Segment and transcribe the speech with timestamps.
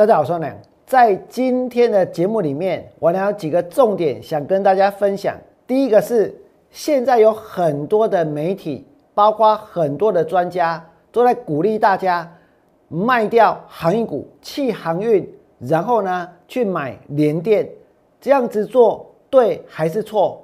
[0.00, 0.56] 大家好，我是梁。
[0.86, 5.36] 在今天的节目里面，我有几个重点想跟大家分享。
[5.66, 6.34] 第一个是，
[6.70, 10.82] 现在有很多的媒体，包括很多的专家，
[11.12, 12.26] 都在鼓励大家
[12.88, 17.68] 卖掉航运股，弃航运，然后呢去买联电。
[18.22, 20.42] 这样子做对还是错？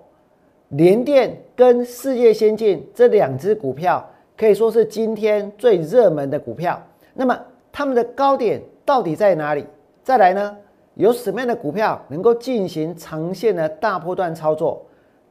[0.68, 6.78] 联电跟世界先进这两只股票可以说是今天最热门的股票。
[7.14, 7.34] 那么
[7.72, 9.66] 它们的高点到底在哪里？
[10.02, 10.56] 再来呢？
[10.94, 14.82] 有什么样的股票能够进行长线的大波段操作？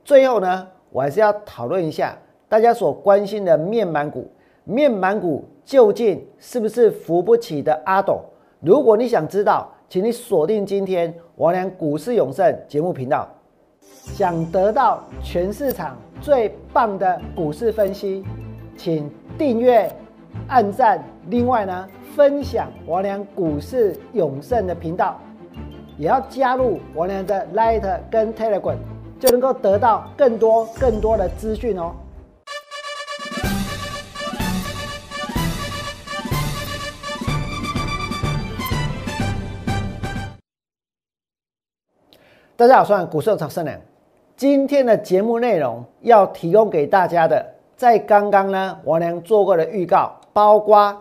[0.04, 2.16] 最后呢，我还是要讨论一下
[2.48, 4.30] 大家所关心的面板股。
[4.66, 8.20] 面板股究竟是不是扶不起的阿斗？
[8.60, 13.28] 如果你想知道，请你锁定今天王良股市永胜节目频道。
[13.80, 18.24] 想得到全市场最棒的股市分析，
[18.78, 19.92] 请订阅、
[20.48, 21.04] 按赞。
[21.30, 25.20] 另外呢，分享王良股市永胜的频道，
[25.98, 28.78] 也要加入王良的 Light 跟 Telegram，
[29.20, 31.94] 就能够得到更多更多的资讯哦。
[42.58, 43.78] 大家好，我是股市长胜良。
[44.38, 50.98] 今天的节目内容要提供给大家的，在刚刚呢，王良做过的预告，包括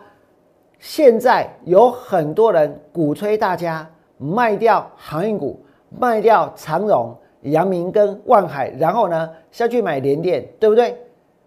[0.79, 10.97] 现在有很多人鼓吹大家卖掉航运股，卖掉长荣、阳明跟万海，然后呢下去买联电，对不对？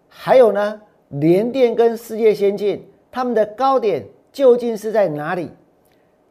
[0.08, 5.50] 还有呢，联电跟世界先进，他们的高点究竟是在哪里？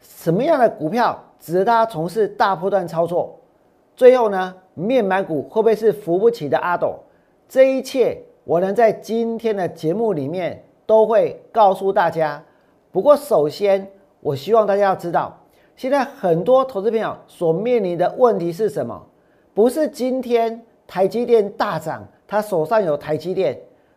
[0.02, 3.40] 什么样的股票值得大家从事大波段操作？
[3.96, 4.56] 最后呢？
[4.74, 7.00] 面板股会不会是扶不起的阿斗？
[7.50, 8.16] 这一切
[8.48, 12.42] 我能在今天的节目里面都会告诉大家。
[12.94, 13.86] 不过首先，
[14.22, 15.38] 我希望大家要知道，
[15.76, 19.06] 现在很多投资朋友所面临的问题是什么？
[19.54, 23.54] 不是今天台积电大涨，他手上有台积电；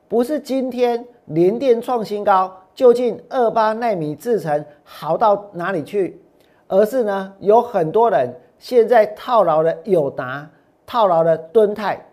[0.08, 6.20] 不是今天联电创新高，究竟二八纳米制程好到哪里去？
[6.66, 10.50] 而是呢，有很多人现在套牢了友达。
[10.84, 12.04] 套牢了敦泰，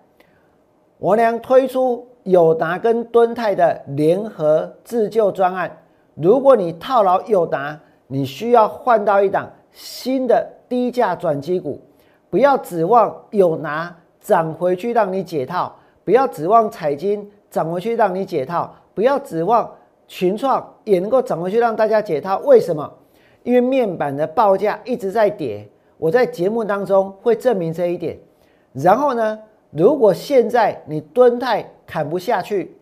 [0.99, 5.71] 我俩推出友达跟敦泰的联合自救专案。
[6.13, 11.79] 如果你套牢友达，你需要换到一档新的低价转机股，
[12.29, 15.73] 不要指望友达涨回去让你解套，
[16.03, 19.71] 不要指望彩金涨回去让你解套，不要指望
[20.05, 22.39] 群创也能够涨回去让大家解套。
[22.39, 22.91] 为什么？
[23.43, 25.65] 因为面板的报价一直在跌。
[25.97, 28.19] 我在节目当中会证明这一点。
[28.73, 29.39] 然后呢？
[29.77, 32.75] 如果现在你蹲太砍不下去，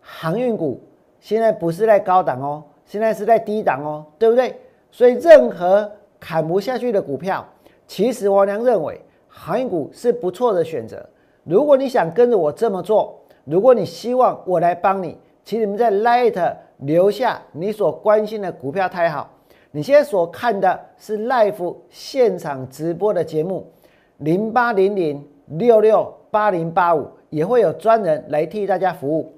[0.00, 0.80] 航运股
[1.20, 4.58] 现在不是在高档哦，现在是在低档哦，对不对？
[4.90, 5.88] 所以任何
[6.18, 7.46] 砍不下去的股票，
[7.86, 11.08] 其实王良认为航运股是不错的选择。
[11.44, 18.88] 如果你想跟着我这么做，如果你希望我来帮你，请你们在 Light 留下你所关心的股票。
[18.88, 19.30] 太好，
[19.70, 23.70] 你现在所看的是 Life 现场直播的节目，
[24.18, 25.24] 零八零零。
[25.58, 29.30] 六六八零八五也会有专人来替大家服务，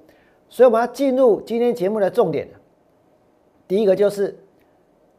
[0.49, 2.47] 所以我们要进入今天节目的重点。
[3.67, 4.39] 第一个就是，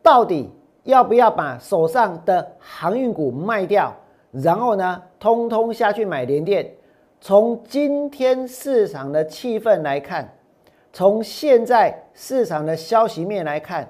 [0.01, 0.49] 到底
[0.83, 3.93] 要不要把手上的航运股卖掉，
[4.31, 6.71] 然后呢，通通下去买联电？
[7.19, 10.33] 从今天市场的气氛来看，
[10.93, 13.85] 从现在市场的消息面来看，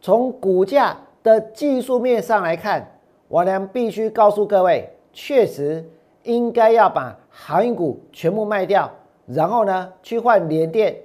[0.00, 2.98] 从股价的技术面上来看，
[3.28, 5.84] 我俩必须告诉各位，确实。
[6.22, 8.90] 应该要把航运股全部卖掉，
[9.26, 10.96] 然后呢去换联电。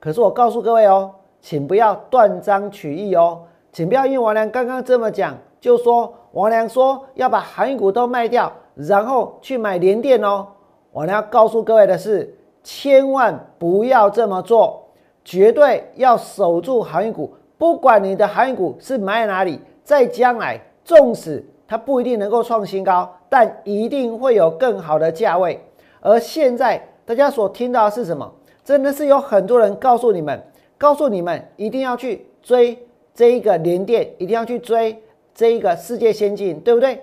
[0.00, 1.08] 可是我告诉各位哦，
[1.40, 10.48] 请不要断章取义哦，请不要因为王良刚刚这么讲，就说王良说要把航运股都卖掉，然后去买联电哦。
[10.90, 14.84] 我要告诉各位的是，千万不要这么做，
[15.24, 17.32] 绝对要守住航运股。
[17.56, 23.08] 不管你的航运股是买在哪里，在将来，纵使它不一定能够创新高。
[23.32, 25.58] 但一定会有更好的价位，
[26.02, 28.30] 而现在大家所听到的是什么？
[28.62, 30.38] 真的是有很多人告诉你们，
[30.76, 32.78] 告诉你们一定要去追
[33.14, 35.02] 这一个联电，一定要去追
[35.34, 37.00] 这一个世界先进，对不对？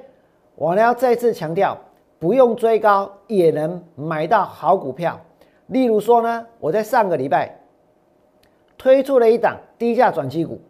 [0.53, 1.75] 我呢要再次强调，
[2.19, 5.19] 不用追高也能买到好股票。
[5.65, 7.59] 例如说呢，我在上个礼拜
[8.77, 10.61] 推出了一档低价转机股，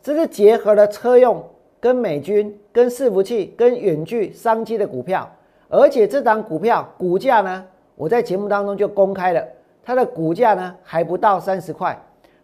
[0.00, 1.44] 这是结合了车用。
[1.84, 5.30] 跟美军、跟伺服器、跟远距商机的股票，
[5.68, 7.62] 而且这档股票股价呢，
[7.94, 9.46] 我在节目当中就公开了，
[9.82, 11.94] 它的股价呢还不到三十块，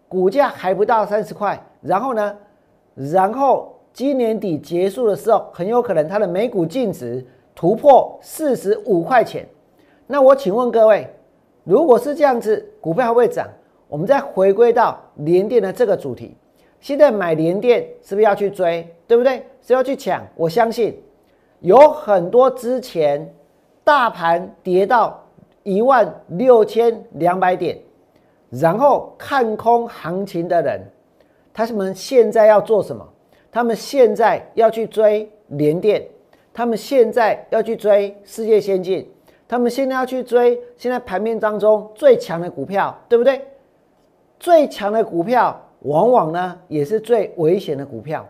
[0.07, 1.59] 股价还不到三十块。
[1.81, 2.37] 然后呢，
[2.95, 9.49] 然后今年底结束的时候，很有可能它的每股净值突破四十五块钱。
[10.07, 11.09] 那我请问各位，
[11.65, 13.49] 如果是这样子，股票会不会涨？
[13.89, 16.37] 我们再回归到联电的这个主题，
[16.79, 18.87] 现在买联电是不是要去追？
[19.11, 19.45] 对不对？
[19.61, 20.25] 是要去抢？
[20.37, 20.97] 我相信
[21.59, 23.29] 有很多之前
[23.83, 25.21] 大盘跌到
[25.65, 27.77] 一万六千两百点，
[28.51, 30.81] 然后看空行情的人，
[31.53, 33.05] 他们现在要做什么？
[33.51, 36.07] 他们现在要去追联电，
[36.55, 39.11] 他们现在要去追世界先进，
[39.49, 43.45] 他们现在要去追现在盘面当中最强的股票，对不对？
[44.39, 48.25] 最强的股票往往呢也是最危险的股票，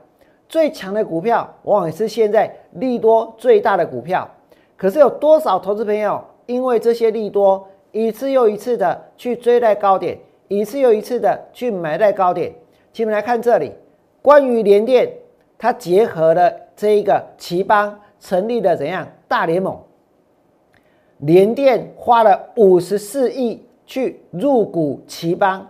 [0.51, 4.29] 最强的股票往往也是现在利多最大的股票。
[4.77, 10.19] 可是有多少投资朋友因为这些利多，一次又一次的去追在高点，
[10.49, 12.53] 一次又一次的去买在高点？
[12.93, 13.73] 请你们来看这里，
[14.21, 15.09] 关于联电，
[15.57, 19.79] 它结合了这一个奇邦成立的怎样大联盟？
[21.19, 25.65] 联电花了五十四亿去入股奇邦。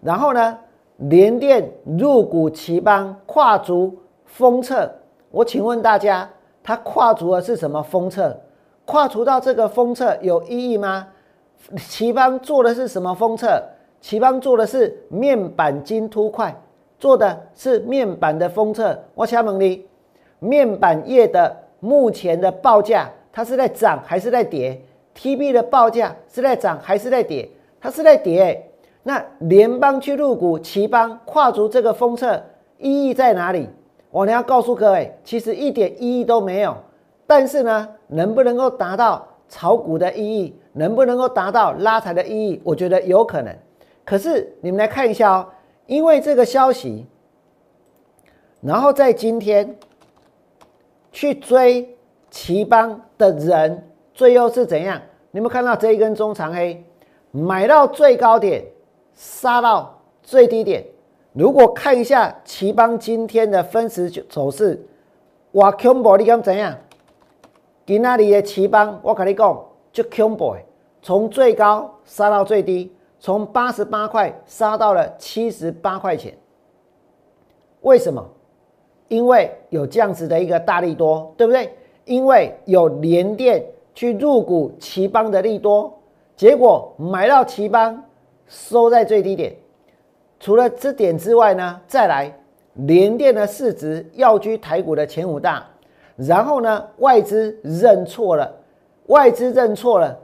[0.00, 0.58] 然后呢，
[0.96, 3.96] 联电入股奇邦，跨足
[4.36, 4.90] 封测。
[5.30, 6.28] 我请问大家，
[6.62, 8.38] 它跨足的是什么封测？
[8.84, 11.08] 跨足到这个封测有意义吗？
[11.78, 13.62] 奇邦做的是什么封测？
[13.98, 16.54] 奇邦做的是面板金凸块，
[16.98, 18.98] 做的是面板的封测。
[19.14, 19.86] 我请问你，
[20.38, 24.78] 面板业的目前的报价，它是在涨还是在跌
[25.16, 27.48] ？TB 的报价是在涨还是在跌？
[27.80, 28.70] 它是在跌。
[29.02, 32.42] 那联邦去入股奇邦，跨足这个封测
[32.76, 33.70] 意义在哪里？
[34.16, 36.74] 我呢要告诉各位，其实一点意义都没有。
[37.26, 42.58] 但是呢，能不能够达到炒股的意义，能不能够达到拉抬的意义？
[42.64, 43.54] 我觉得有可能。
[44.06, 45.46] 可是你们来看一下哦，
[45.84, 47.04] 因为这个消息，
[48.62, 49.76] 然后在今天
[51.12, 51.94] 去追
[52.30, 54.98] 奇邦的人，最后是怎样？
[55.30, 56.82] 你们看到这一根中长黑，
[57.32, 58.64] 买到最高点。
[59.12, 60.84] 杀到最低点。
[61.36, 64.82] 如果看一下奇邦今天的分时走势，
[65.52, 66.16] 哇，恐怖！
[66.16, 66.74] 你讲怎样？
[67.84, 70.56] 今那里的奇邦，我跟你讲，就恐怖。
[71.02, 72.90] 从最高杀到最低，
[73.20, 76.34] 从八十八块杀到了七十八块钱。
[77.82, 78.26] 为什么？
[79.08, 81.70] 因为有这样子的一个大利多，对不对？
[82.06, 83.62] 因为有连电
[83.94, 85.92] 去入股奇邦的利多，
[86.34, 88.02] 结果买到奇邦。
[88.48, 89.56] 收在最低点，
[90.38, 92.32] 除了这点之外呢，再来
[92.74, 95.64] 联电的市值要居台股的前五大，
[96.16, 98.52] 然后呢，外资认错了，
[99.06, 100.18] 外资认错了，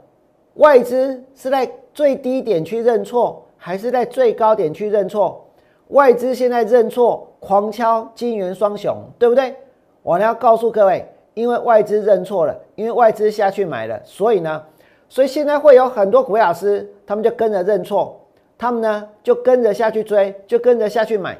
[0.55, 5.45] 外资是在最低点去认错，还是在最高点去认错？
[5.89, 9.55] 外资现在认错，狂敲金元双雄，对不对？
[10.01, 14.63] 我呢要告诉各位，因为外资认错了，因为外资下去买了，所以呢。
[15.09, 18.19] 所以现在会有很多股票老师，他们就跟着认错，
[18.63, 21.37] 他们呢就跟着下去追，就跟着下去买。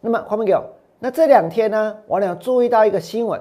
[0.00, 0.64] 那么画面给我。
[0.98, 3.40] 那这两天呢，我俩注意到一个新闻，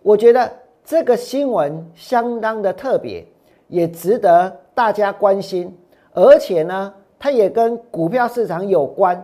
[0.00, 0.50] 我觉得
[0.82, 3.26] 这个新闻相当的特别，
[3.68, 5.76] 也值得大家关心，
[6.14, 9.22] 而且呢，它也跟股票市场有关。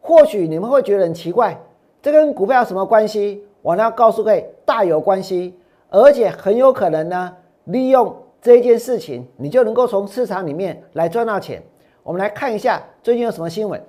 [0.00, 1.56] 或许你们会觉得很奇怪，
[2.02, 3.44] 这跟股票有什么关系？
[3.62, 5.54] 我呢要告诉各位，大有关系，
[5.90, 8.12] 而且很有可能呢，利用。
[8.42, 11.62] 这件事情，你就能够从市场里面来赚到钱。
[12.02, 13.80] 我们来看一下最近有什么新闻。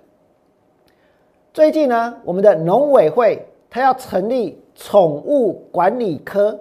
[1.53, 6.59] 最近呢，我们的农委会它要成立宠物管理科，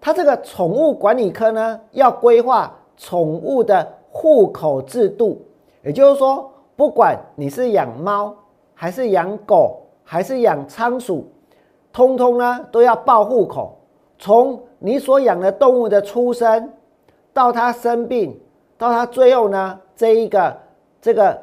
[0.00, 5.40] 它这个宠物管理科呢，要规划宠物的户口制度。
[5.82, 8.34] 也就是说，不管你是养猫，
[8.74, 11.26] 还是养狗，还是养仓鼠，
[11.92, 13.76] 通通呢都要报户口。
[14.18, 16.70] 从你所养的动物的出生。
[17.32, 18.36] 到它生病，
[18.80, 20.56] 到他最后呢，这一个
[21.02, 21.38] 这个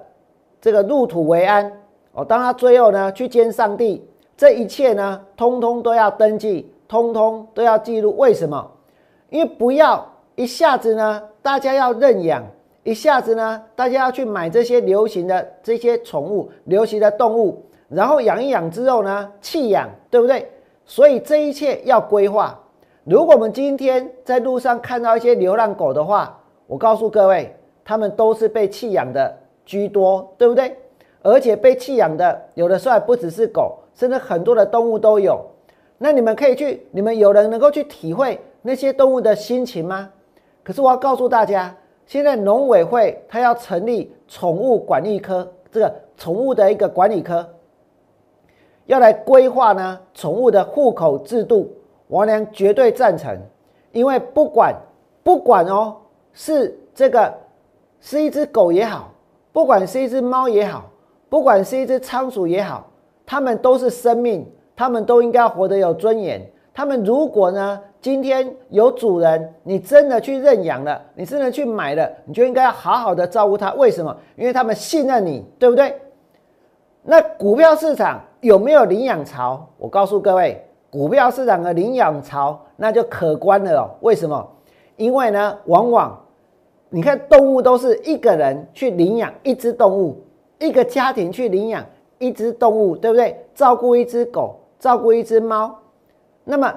[0.59, 1.71] 这个入土为安
[2.13, 4.03] 哦，当他最后呢去见上帝，
[4.35, 8.17] 这一切呢，通通都要登记，通通都要记录。
[8.17, 8.71] 为什么？
[9.29, 10.03] 因为不要
[10.33, 12.43] 一下子呢，大家要认养，
[12.81, 20.51] 一下子呢，大家要去买这些流行的这些宠物、流行的动物，然后养一养之后呢，弃养，对不对？
[20.85, 22.59] 所以这一切要规划。
[23.03, 26.35] 如果我们今天在路上看到一些流浪狗的话，
[26.67, 30.77] 我告诉各位，他们都是被弃养的居多，对不对？
[31.23, 35.43] 而且被弃养的有的时候还不只是狗，甚至很多的动物都有。
[35.97, 40.09] 那你们可以去，你们有人能够去体会那些动物的心情吗？
[40.63, 47.47] 可是我要告诉大家，现在农委会它要成立宠物管理科，这个宠物的一个管理科，
[48.85, 51.71] 要来规划呢宠物的户口制度，
[52.09, 53.37] 王良绝对赞成，
[53.91, 54.75] 因为不管
[55.23, 55.95] 不管哦，
[56.39, 57.33] 是这个
[57.99, 59.11] 是一只狗也好，
[59.51, 60.85] 不管是一只猫也好，
[61.29, 62.87] 不管是一只仓鼠也好，
[63.25, 66.47] 它们都是生命，它们都应该活得有尊严。
[66.75, 73.73] 他们如果呢，今天有主人，你真的去认养了，你真的去买了，你就应该要好好的照顾它。
[73.73, 74.15] 为什么？
[74.35, 75.99] 因为他们信任你，对不对？
[77.01, 79.67] 那股票市场有没有领养潮？
[79.79, 83.89] 我告诉各位，股票市场的领养潮那就可观了哦。
[84.01, 84.47] 为什么？
[84.97, 86.26] 因为呢，往往
[86.89, 90.17] 你看动物都是一个人去领养一只动物，
[90.59, 91.85] 一个家庭去领养
[92.17, 93.35] 一只动物，对不对？
[93.53, 95.77] 照顾一只狗，照顾一只猫。
[96.43, 96.73] 那么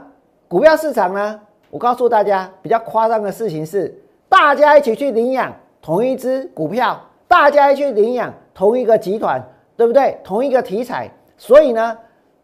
[0.48, 1.40] 股票市场呢？
[1.70, 3.94] 我告诉大家，比较夸张的事情是，
[4.28, 9.40] 大家一起去领养同一只股票，大家一起去领养同一个集团，
[9.76, 10.18] 对不对？
[10.24, 11.96] 同一个题材，所以呢，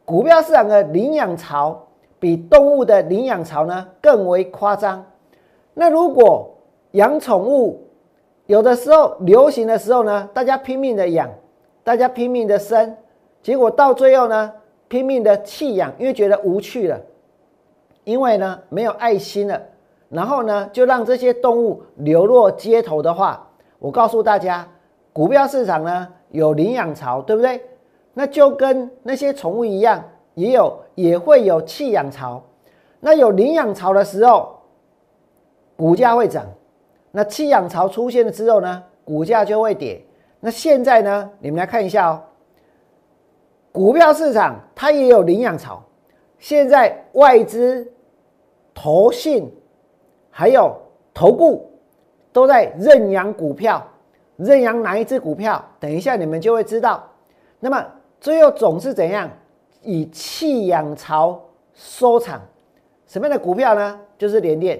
[0.04, 1.84] 股票市场的领养潮
[2.20, 5.04] 比动物的领养潮呢更为夸张。
[5.74, 6.55] 那如果
[6.96, 7.78] 养宠物，
[8.46, 11.30] 有的时候流行的时候呢，大家拼命的养，
[11.84, 12.96] 大家拼命的生，
[13.42, 14.50] 结果到最后呢，
[14.88, 16.98] 拼命的弃养，因为觉得无趣了。
[18.04, 19.60] 因为呢没有爱心了，
[20.08, 23.46] 然后呢就让这些动物流落街头的话，
[23.78, 24.66] 我告诉大家，
[25.12, 27.60] 股票市场呢有领养潮，对不对？
[28.14, 32.42] 那就跟那些宠物一样，也有也会有弃养潮。
[33.00, 34.56] 那有领养潮的时候，
[35.76, 36.44] 股价会涨；
[37.16, 40.04] 那弃养潮出现了之后呢，股价就会跌。
[40.38, 42.22] 那现在呢，你们来看一下哦，
[43.72, 45.82] 股票市场它也有领养潮，
[46.38, 47.90] 现在外资。
[48.74, 49.50] 投信
[50.30, 50.76] 还有
[51.14, 51.72] 投顾
[52.34, 53.82] 都在认养股票，
[54.36, 55.64] 认养哪一只股票？
[55.80, 57.02] 等一下你们就会知道。
[57.58, 57.82] 那么
[58.20, 59.30] 最后总是怎样？
[59.80, 61.42] 以弃养潮
[61.72, 62.42] 收场。
[63.06, 63.98] 什么样的股票呢？
[64.18, 64.78] 就是联电。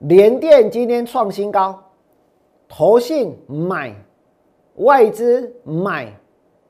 [0.00, 1.78] 联电今天创新高，
[2.66, 3.94] 投信买，
[4.76, 6.10] 外资买，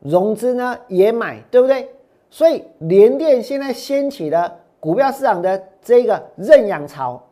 [0.01, 1.89] 融资呢也买，对不对？
[2.29, 4.57] 所以联电现在掀起了。
[4.81, 7.23] 股票市场的这个认养潮，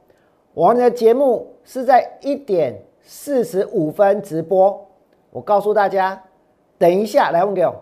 [0.53, 4.87] 我们的节目是在一点四十五分直播。
[5.31, 6.23] 我告诉大家，
[6.77, 7.75] 等一下来问给我，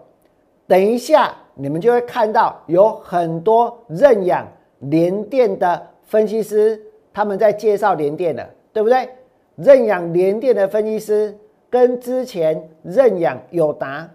[0.66, 4.46] 等一下你们就会看到有很多认养
[4.78, 6.80] 联电的分析师，
[7.16, 9.08] 他们在介绍联电的，对不对？
[9.54, 11.34] 认养联电的分析师
[11.70, 14.06] 跟之前认养友达，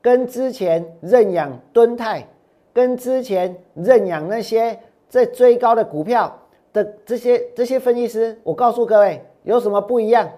[0.00, 2.26] 跟之前认养敦泰，
[2.72, 4.78] 跟之前认养那些。
[5.08, 6.36] 在追高的股票
[6.72, 10.28] 的这些这些分析师，我告诉各位有什么不一样？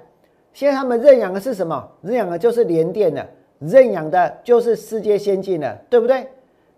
[0.53, 1.89] 现在他们认养的是什么？
[2.03, 3.25] 认养的就是联电的，
[3.61, 6.27] 认养的就是世界先进的，对不对？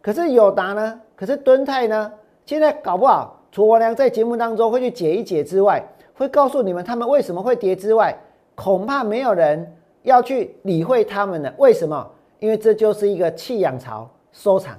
[0.02, 1.00] 可是友达呢？
[1.16, 2.12] 可是敦泰呢？
[2.44, 5.82] 现在搞不好，楚国良在节目当中会去解一解之外，
[6.14, 8.16] 会告诉你们他们为什么会跌之外，
[8.54, 11.52] 恐怕没有人要去理会他们的。
[11.58, 12.10] 为什么？
[12.38, 14.78] 因为这就是一个弃养潮收场。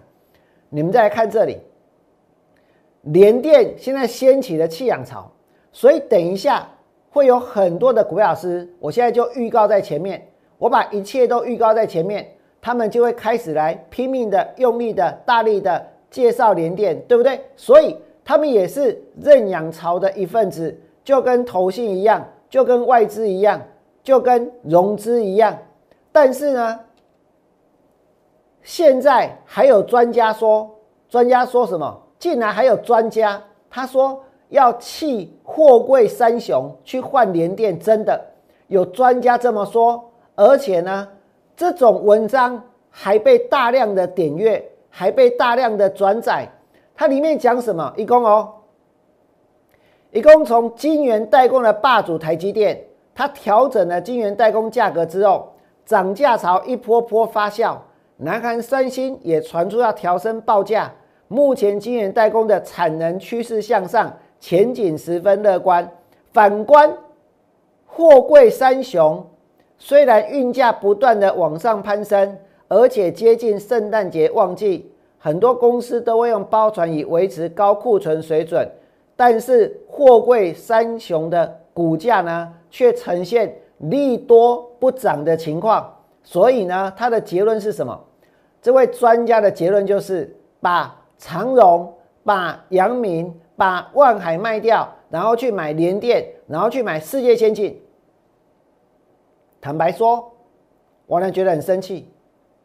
[0.69, 1.57] 你们再来看这里。
[3.03, 5.29] 联电现在掀起了弃养潮，
[5.71, 6.69] 所以等一下
[7.09, 10.25] 会有很多的股票师，我现在就预告在前面，
[10.57, 17.41] 我把一切都预告在前面，他们就会开始来拼命的、用力的、大力的介绍联电，对不对？
[17.55, 17.97] 所以
[18.31, 20.73] 他们也是认养潮的一份子，
[21.03, 23.61] 就跟投信一样，就跟外资一样，
[24.01, 25.57] 就跟融资一样。
[26.13, 26.79] 但是呢，
[28.61, 30.71] 现在还有专家说，
[31.09, 32.01] 专家说什么？
[32.17, 38.17] 竟然还有专家，他说要弃货柜三雄去换联电，真的
[38.67, 40.09] 有专家这么说。
[40.35, 41.05] 而且呢，
[41.57, 46.49] 这种文章还被大量的点阅，还被大量的转载。
[47.01, 47.91] 它里面讲什么？
[47.97, 48.47] 一共哦，
[50.11, 52.79] 一共从晶圆代工的霸主台积电，
[53.15, 55.51] 它调整了晶圆代工价格之后，
[55.83, 57.75] 涨价潮一波波发酵。
[58.17, 60.93] 南韩三星也传出要调升报价。
[61.27, 65.91] 目前晶圆代工的产能趋势向上，前景十分乐观。
[66.31, 66.95] 反观
[67.87, 69.27] 货柜三雄，
[69.79, 74.90] 虽然运价不断的往上攀升，而且接近圣诞节旺季，
[75.21, 78.67] 很多公司都会用包船以维持高库存水准，
[79.15, 85.95] 但是货柜三雄的股价呢，却呈现利多不涨的情况。
[86.23, 87.97] 所以呢，他的结论是什么？
[88.61, 90.97] 这位专家的结论就是把。
[91.23, 97.79] 长荣把阳明、把万海卖掉，然后去买联电，然后去买世界先进。
[99.61, 100.33] 坦白说，
[101.05, 102.09] 我呢觉得很生气。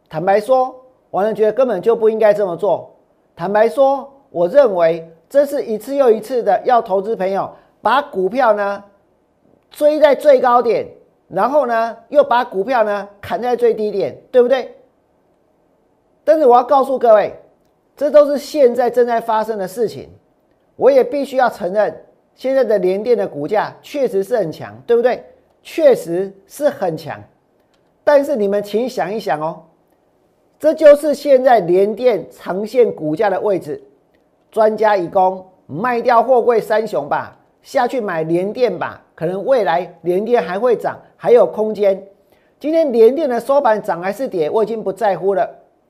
[0.08, 0.74] 坦白说，
[1.16, 2.94] 王良觉得根本就不应该这么做。
[3.34, 8.84] 坦白说，我认为这是一次又一次的要投资朋友把股票呢
[9.70, 10.86] 追在最高点，
[11.28, 14.74] 然后呢又把股票呢砍在最低点，对不对？
[16.22, 17.34] 但是我要告诉各位，
[17.96, 20.10] 这都是现在正在发生的事情。
[20.76, 22.04] 我也必须要承认，
[22.34, 25.24] 现在的联电的股价确实是很强，对不对？
[25.62, 27.18] 确实是很强。
[28.04, 29.62] 但是你们请想一想哦，
[30.58, 33.82] 这就是现在联电长线股价的位置。
[34.50, 42.02] 专家已供卖掉货柜三雄吧，下去买联电吧，可能未来联电还会涨，还有空间。
[42.58, 45.48] 今天联电的收盘涨还是跌，我已经不在乎了。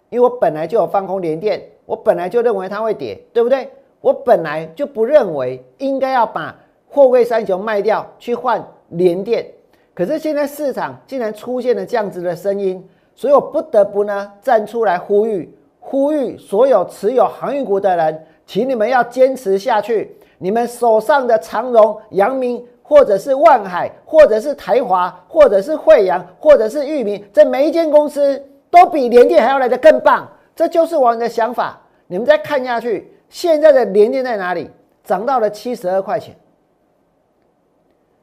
[0.08, 3.68] 因为我本来就有放空联电，我本来就认为它会跌，对不对？
[4.00, 6.56] 我本来就不认为应该要把
[6.88, 9.46] 货柜三雄卖掉去换联电，
[9.94, 12.84] 可是现在市场竟然出现了这样子的声音，
[13.16, 20.16] 所以我不得不呢站出来呼吁，呼吁所有持有航运股的人，请你们要坚持下去。
[20.38, 28.40] 你们手上的长荣、阳明，或者是万海，或者是台华，或者是惠阳，或者是裕民，这每一间公司。
[28.68, 31.80] 都比联电还要来的更棒，这就是我们的想法。
[32.08, 34.68] 你们再看下去，现在的联电在哪里？
[35.02, 36.36] 涨到了七十二块钱。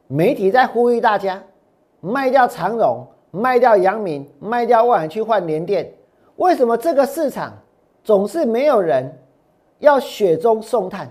[0.06, 1.42] 媒体在呼吁大家
[2.00, 3.04] 卖掉长荣、
[3.34, 5.92] 卖掉阳明、卖掉万海去换联电。
[6.36, 7.52] 为什么这个市场
[8.02, 9.12] 总是没有人
[9.80, 11.10] 要雪中送炭？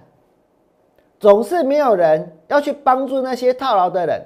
[1.19, 4.21] 总是没有人要去帮助那些套牢的人？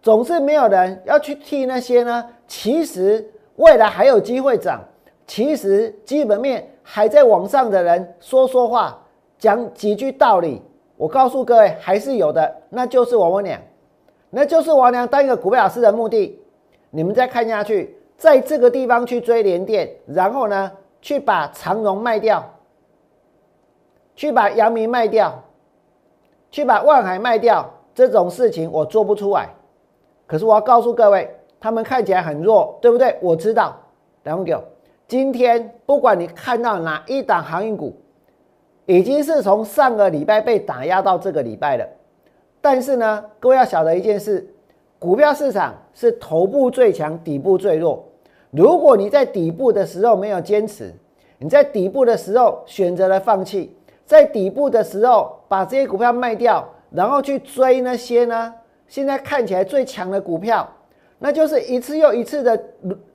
[0.00, 2.24] 总是没有人要去替那些呢？
[2.46, 3.30] 其实。
[3.56, 4.82] 未来还有机会涨，
[5.28, 9.00] 其实基本面还在往上的人说说话，
[9.38, 10.60] 讲几句道理，
[10.96, 13.60] 我告诉各位还是有的，那就是王文良，
[14.28, 16.36] 那就是王良当一个股票老师的目的。
[16.94, 20.70] 你们再看下去，在这个地方去追连电，然后呢，
[21.02, 22.44] 去把长荣卖掉，
[24.14, 25.42] 去把阳明卖掉，
[26.50, 29.48] 去把万海卖掉，这种事情我做不出来。
[30.26, 31.28] 可是我要告诉各位。
[31.60, 33.16] 他们看起来很弱，对不对？
[33.22, 33.74] 我知道，
[34.24, 34.54] 两位
[35.08, 37.96] 今天不管你看到哪一档航运股，
[38.84, 41.88] 已经是从上个礼拜被打压到这个礼拜了。
[42.60, 44.46] 但是呢，各位要晓得一件事：
[45.04, 48.02] 股票市场是头部最强，底部最弱。
[48.50, 50.90] 如果你在底部的时候没有坚持，
[51.36, 58.54] 你在底部的时候选择了放弃，在底部的时候把这些股票卖掉，然后去追那些呢
[58.88, 60.66] 现在看起来最强的股票。
[61.18, 62.58] 那就是一次又一次的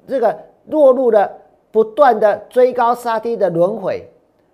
[0.06, 1.28] 这个落入了
[1.71, 4.08] 不断的追高杀低的轮回，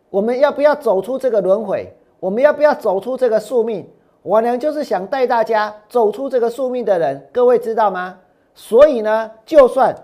[0.10, 1.94] 我们要不要走出这个轮回？
[2.22, 3.86] 我们要不要走出这个宿命？
[4.26, 8.18] 我呢就是想带大家走出这个宿命的人，各位知道吗？
[8.56, 9.96] 所以呢，就算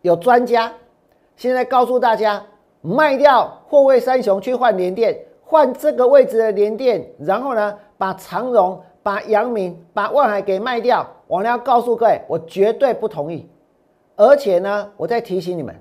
[0.00, 0.72] 有专家
[1.36, 2.42] 现在告诉大家
[2.80, 11.06] 卖掉货位三雄去换联电，换这个位置的联电，然后呢把长荣、把阳明、把万海给卖掉。
[11.26, 13.46] 我要告诉各位，我绝对不同意。
[14.16, 15.74] 而且呢，我再提醒你们，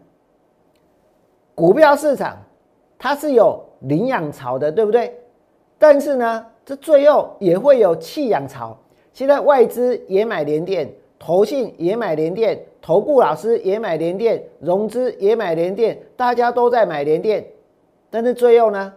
[1.55, 2.37] 股票市场
[2.99, 5.17] 它是有领养潮的，对不对？
[5.81, 8.77] 但是呢，这最后也会有弃养潮。
[9.13, 17.43] 现在外资也买联电，投信也买联电，投顾老师也买联电，融资也买联电，大家都在买联电。
[18.11, 18.93] 但是最后呢？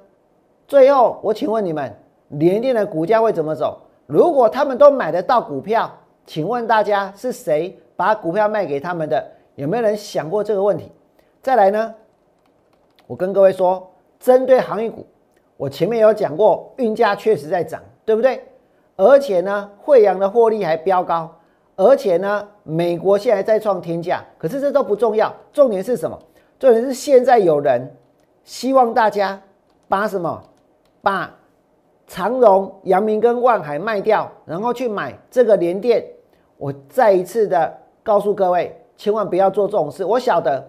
[0.69, 1.91] 最后我请问你们，
[2.29, 3.81] 联电的股价会怎么走？
[4.07, 5.91] 如果他们都买得到股票？
[6.27, 9.27] 请问大家是谁把股票卖给他们的？
[9.55, 10.93] 有没有人想过这个问题？
[11.41, 11.95] 再来呢？
[13.07, 15.07] 我跟各位说，针对航运股，
[15.57, 18.43] 我前面有讲过，运价确实在涨，对不对？
[18.97, 21.31] 而且呢，惠阳的获利还飙高，
[21.77, 24.25] 而且呢，美国现在在创天价。
[24.39, 26.19] 可是这都不重要，重点是什么？
[26.59, 27.93] 重点是现在有人
[28.45, 29.41] 希望大家
[29.89, 30.43] 把什么？
[31.03, 31.33] 把
[32.07, 36.05] 长荣、阳明跟万海卖掉，然后去买这个联电。
[36.57, 40.05] 我再一次的告诉各位，千万不要做这种事。
[40.05, 40.65] 我晓得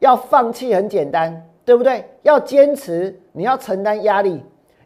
[0.00, 2.02] 要放弃很简单，对不对？
[2.22, 4.38] 要坚持，你要承担压力；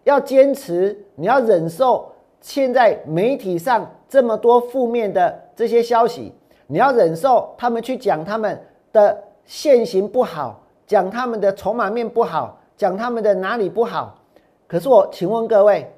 [0.02, 6.34] 要坚持，你要忍受现在媒体上这么多负面的这些消息，
[6.66, 8.60] 你要忍受他们去讲他们
[8.92, 14.18] 的现行不好，讲他们的筹码面不好，讲他们的哪里不好。
[14.66, 15.88] 可是我请问各位。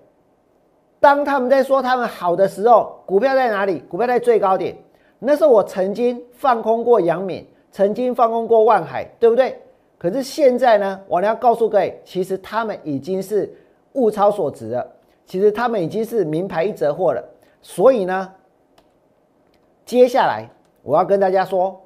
[1.01, 3.79] 当他们在说他们好的时候，股票在哪里？
[3.89, 4.77] 股票在最高点。
[5.19, 9.59] 那时候我曾经放空过杨敏，曾经放空过万海，对不对？
[10.05, 13.51] 可是现在呢，我要告诉各位，其实他们已经是
[13.95, 14.87] 物超所值了，
[15.25, 17.25] 其实他们已经是名牌一折货了。
[17.63, 18.31] 所以呢，
[19.87, 20.47] 接下来
[20.83, 21.81] 我要跟大家说，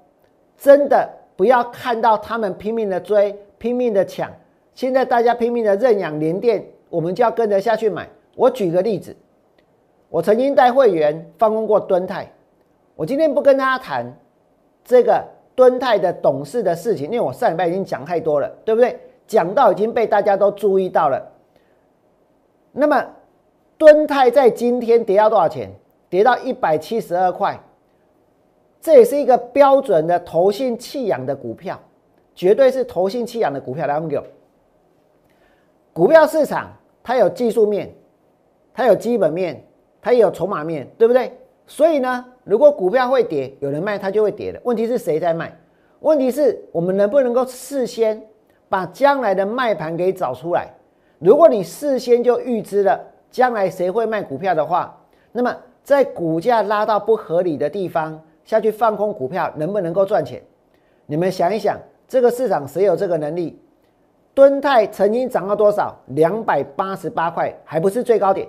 [0.56, 4.28] 真的不要看到他们拼命的追，拼命的抢。
[4.74, 8.08] 现在大家拼命的认养联电，我们就要跟着下去买。
[8.34, 9.14] 我举个例子，
[10.08, 12.28] 我曾经带会员放空过敦泰，
[12.96, 14.12] 我今天不跟大家谈
[14.84, 15.24] 这个
[15.58, 18.96] 敦泰的董事的事情，因为我上礼拜已经讲太多了，对不对？
[19.26, 21.20] 讲到已经被大家都注意到了。
[22.70, 23.04] 那么
[23.76, 25.68] 敦泰在今天跌到多少钱？
[26.08, 27.60] 跌到一百七十二块，
[28.80, 31.76] 这也是一个标准的投信弃养的股票，
[32.36, 33.84] 绝对是投信弃养的股票。
[33.88, 34.16] 来，我们给
[35.92, 36.70] 股票市场，
[37.02, 37.92] 它有技术面，
[38.72, 39.60] 它有基本面，
[40.00, 41.36] 它也有筹码面，对不对？
[41.68, 44.58] 所以呢，如果股票会跌，有人卖它就会跌的。
[44.64, 45.56] 问题是谁在卖？
[46.00, 48.20] 问题是我们能不能够事先
[48.68, 50.68] 把将来的卖盘给找出来？
[51.18, 52.98] 如果你事先就预知了
[53.30, 54.98] 将来谁会卖股票的话，
[55.30, 55.54] 那么
[55.84, 60.42] 在股价拉到不合理的地方下去放空股票，能不能够赚钱？
[61.04, 63.60] 你们想一想，这个市场谁有这个能力？
[64.32, 65.94] 敦泰曾经涨到多少？
[66.06, 68.48] 两百八十八块，还不是最高点。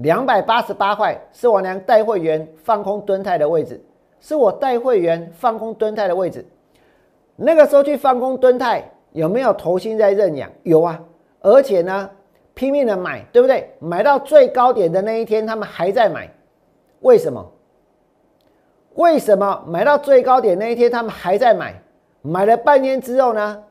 [0.00, 3.82] 两百八十八块是我娘带会员放空蹲泰的位置，
[4.20, 6.44] 是我带会员放空蹲泰的位置。
[7.36, 8.84] 那个时候去放空蹲泰。
[9.12, 10.48] 有没有投心在认养？
[10.62, 10.96] 有啊，
[11.40, 12.08] 而且呢，
[12.54, 13.68] 拼命的买，对不对？
[13.80, 16.32] 买到最高点的那一天，他们还在买，
[17.00, 17.44] 为什么？
[18.94, 21.74] 为什么买到最高点那一天他们还在买？
[22.22, 23.64] 买了半天之后呢？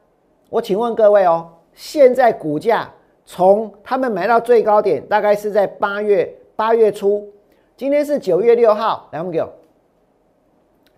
[0.50, 2.90] 我请问各位哦，现在股价
[3.32, 7.32] 从他们买到最高点，大概是在八月八月初，
[7.78, 9.40] 今天是九月六号，来我们给，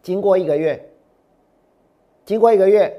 [0.02, 0.82] 经过一个月，
[2.24, 2.98] 经过一个月。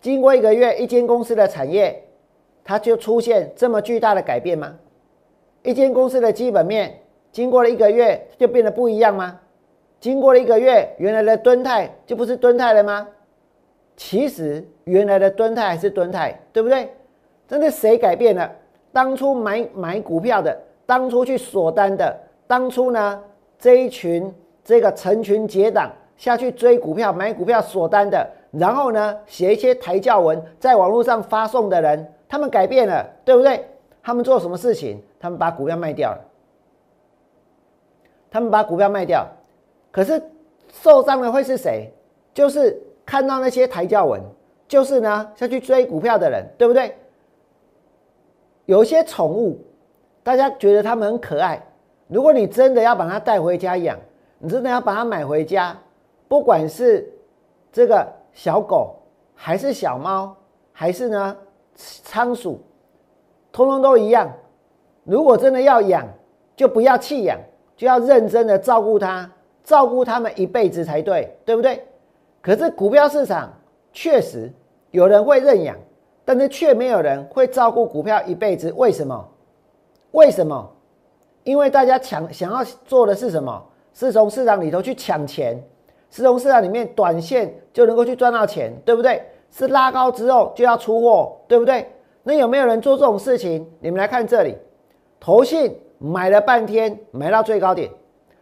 [0.00, 2.04] 经过一个月，一间公司的产业，
[2.62, 4.78] 它就出现这么巨大的改变吗？
[5.64, 7.00] 一间公司的基本面，
[7.32, 9.40] 经过了一个月就变得不一样吗？
[9.98, 13.08] 经过了一个月，原来的吨泰就不是吨泰了吗？
[13.96, 16.88] 其实原来的吨泰还是吨泰，对不对？
[17.48, 18.50] 真的谁改变了？
[18.92, 22.14] 当初买买股票的，当初去锁单的，
[22.46, 23.22] 当初呢
[23.58, 24.32] 这一群
[24.64, 28.28] 这个成群结党下去追股票、买股票锁单的。
[28.50, 33.64] 然后呢，写一些抬轿文，在网络上发送的人，他们改变了，对不对？
[34.02, 35.02] 他们做什么事情？
[35.18, 36.20] 他们把股票卖掉了。
[38.30, 39.26] 他们把股票卖掉，
[39.90, 40.22] 可是
[40.70, 41.90] 受伤的会是谁？
[42.34, 44.20] 就是看到那些抬轿文，
[44.68, 46.94] 就是呢下去追股票的人，对不对？
[48.66, 49.58] 有一些宠物，
[50.22, 51.60] 大家觉得它们很可爱。
[52.08, 53.98] 如果你真的要把它带回家养，
[54.38, 55.76] 你真的要把它买回家，
[56.28, 57.10] 不管是
[57.72, 58.06] 这个。
[58.34, 58.96] 小狗
[59.34, 60.34] 还是小猫，
[60.72, 61.36] 还是呢
[61.74, 62.58] 仓鼠，
[63.52, 64.32] 通通都一样。
[65.04, 66.08] 如果真的要养，
[66.56, 67.38] 就不要弃养，
[67.76, 69.30] 就要认真的照顾它，
[69.62, 71.86] 照顾它们一辈子才对，对不对？
[72.40, 73.52] 可是股票市场
[73.92, 74.50] 确实
[74.92, 75.76] 有人会认养，
[76.24, 78.72] 但是却没有人会照顾股票一辈子。
[78.76, 79.28] 为什么？
[80.12, 80.70] 为什么？
[81.44, 83.62] 因为大家抢想要做的是什么？
[83.92, 85.62] 是从市场里头去抢钱。
[86.14, 89.22] 是从市场里面短线就能够去赚到钱，对不对？
[89.50, 91.90] 是拉高之后就要出货，对不对？
[92.22, 93.66] 那有没有人做这种事情？
[93.80, 94.54] 你们来看这里，
[95.18, 97.90] 投信买了半天，买到最高点，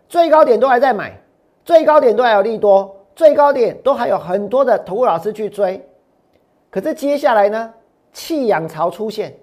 [0.08, 1.16] 最高点都还在买，
[1.64, 5.80] 最高点都还有利多，最高点都还有很多的投顾老师去追。
[6.70, 7.74] 可是接下来呢，
[8.12, 9.34] 弃养潮出现，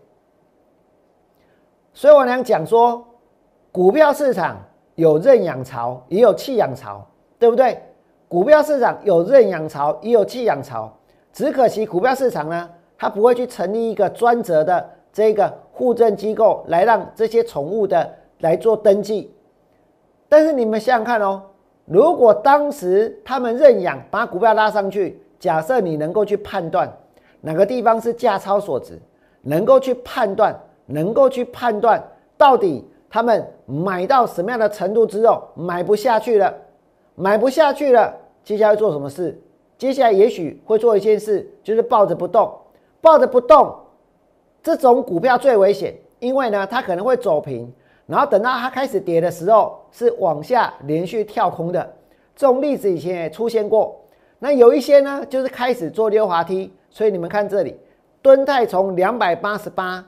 [1.93, 3.05] 所以我想讲说，
[3.71, 4.57] 股票市场
[4.95, 7.05] 有认养潮，也有弃养潮，
[7.37, 7.83] 对不对？
[8.29, 10.91] 股票市场有认养潮，也有弃养潮。
[11.33, 18.09] 只可惜股票市场呢，它不会去成立一个专责的这个护证机构来让这些宠物的
[18.39, 19.33] 来做登记。
[20.29, 21.43] 但是你们想想看哦，
[21.85, 26.91] 如果当时他们认养，把股票拉上去，假设你能够去判断
[27.41, 28.99] 哪个地方是价超所值，
[29.41, 32.01] 能够去判断，能够去判断
[32.37, 36.53] 到底他们买到什么样的程度之后买不下去了。
[37.19, 39.35] 买不下去了，接下来做什么事？
[39.75, 42.51] 接下来也许会做一件事，就是抱着不动，
[43.01, 43.75] 抱着不动。
[44.61, 47.73] 这种股票最危险，因为呢，它可能会走平，
[48.05, 51.93] 然后等到它开始跌的时候，是往下连续跳空的。
[52.35, 53.99] 这种例子以前也出现过。
[54.37, 56.71] 那有一些呢，就是开始做溜滑梯。
[56.89, 57.77] 所以你们看这里，
[58.21, 60.05] 敦泰从两百八十八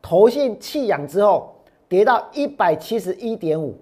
[0.00, 1.54] 投信弃养之后，
[1.88, 3.74] 跌到一百七十一点五。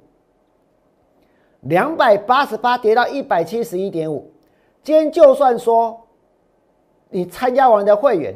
[1.63, 4.31] 两百八十八跌到一百七十一点五，
[4.83, 6.01] 今天就算说
[7.11, 8.35] 你参加完的会员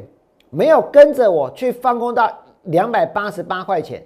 [0.51, 2.31] 没有跟着我去放空到
[2.63, 4.03] 两百八十八块钱，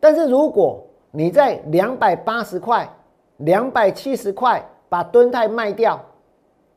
[0.00, 2.88] 但是如果你在两百八十块、
[3.36, 6.04] 两百七十块把吨泰卖掉，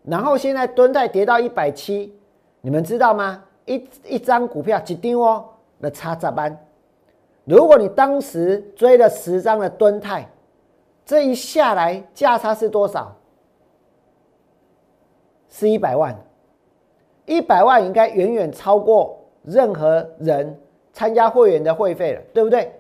[0.04, 2.16] 然后现在吨泰跌到一百七，
[2.66, 3.44] 你们知道吗？
[3.66, 5.44] 一一张股票几丢哦，
[5.80, 6.58] 那差咋办？
[7.44, 10.26] 如果你当时追了十张的吨泰，
[11.06, 13.14] 这一下来价差是多少？
[15.50, 16.18] 是一百万，
[17.26, 20.58] 一百万应该远远超过任何人
[20.94, 22.72] 参加会员的会费了，对不对？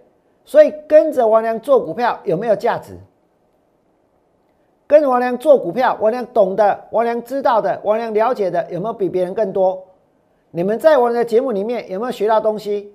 [0.46, 2.98] 所以跟着王良做股票有没有价值？
[4.86, 9.84] 跟王良做股票，王良懂的，王良知道的，王良了解的，有没有比别人更多？
[10.52, 12.93] 你们在我的节目里面有没有学到东西？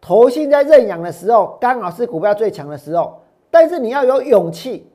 [0.00, 4.90] 投信在认养的时候，刚好是股票最强的时候，但是你要有勇气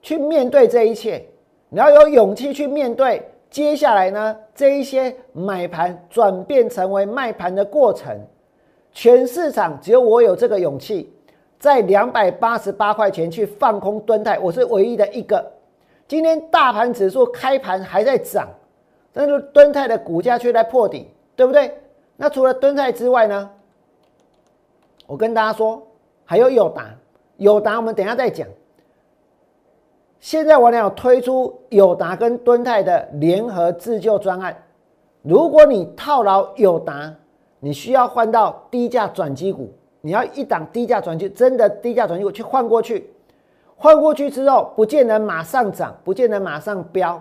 [0.00, 1.24] 去面对这一切，
[1.68, 8.18] 你要有勇气去面对接下来呢这一些买盘转变成为卖盘的过程。
[8.92, 11.14] 全市场只有我有这个勇气，
[11.58, 15.44] 在两百八十八块钱去放空吨泰，我是唯一的一个。
[16.06, 18.48] 今天大盘指数开盘还在涨。
[19.18, 21.74] 但是敦泰的股价却在破底，对不对？
[22.16, 23.50] 那除了敦泰之外呢？
[25.06, 25.82] 我跟大家说，
[26.26, 26.94] 还有友达，
[27.38, 28.46] 友达我们等下再讲。
[30.20, 34.54] 现在我俩有推出友达跟敦泰的联合自救专案。
[35.22, 37.10] 如果你套牢友达，
[37.58, 39.72] 你需要换到低价转机股，
[40.06, 43.10] 你要一档低价转机，真的低价转机股去换过去，
[43.76, 47.20] 换过去之后，不见得马上涨，不见得马上飙，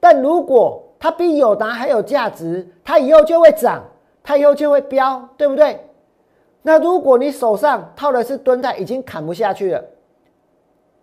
[0.00, 3.80] 但如果它比友达还有价值，它以后就会涨，
[4.24, 5.78] 它以后就会飙，对不对？
[6.62, 9.84] 那如果你手上套的是吨泰，已经砍不下去了，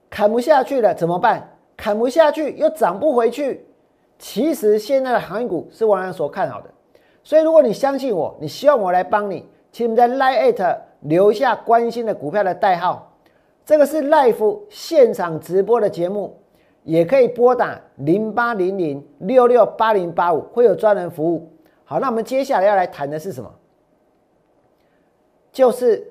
[0.10, 1.50] 砍不下去了怎么办？
[1.78, 3.66] 砍不下去又涨不回去。
[4.20, 6.70] 其实现在的航运股是我所看好的，
[7.24, 10.54] 所以如果你相信我，你希望我来帮你，请你们在 Line
[11.04, 13.14] 留下关心的股票的代号。
[13.66, 16.40] 这个是 Live 现场直播的节目。
[16.86, 21.50] 也可以拨打零八零零六六八零八五，会有专人服务。
[21.86, 23.50] 好，那我们接下来要来谈的是什么？
[25.50, 26.06] 就是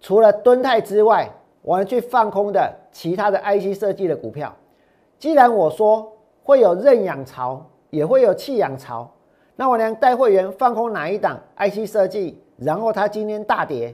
[0.00, 1.28] 除了敦泰之外，
[1.62, 4.54] 我们去放空的其他的 IC 设计的股票。
[5.18, 6.12] 既然我说
[6.44, 9.10] 会有认养潮，也会有弃养潮，
[9.56, 12.40] 那我连带会员放空哪一档 IC 设计？
[12.56, 13.92] 然后它今天大跌，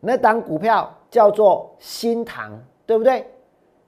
[0.00, 2.52] 那档股票叫做新唐，
[2.84, 3.26] 对不对？